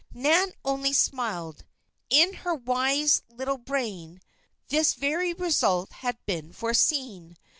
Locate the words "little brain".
3.29-4.19